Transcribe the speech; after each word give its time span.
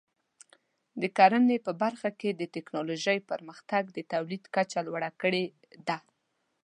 د 1.01 1.03
کرنې 1.17 1.57
په 1.65 1.71
برخه 1.81 2.09
کې 2.19 2.29
د 2.33 2.41
ټکنالوژۍ 2.55 3.19
پرمختګ 3.31 3.83
د 3.91 3.97
تولید 4.11 4.43
کچه 4.55 4.79
لوړه 4.87 5.11
کړې 5.21 5.43
ده. 5.87 5.97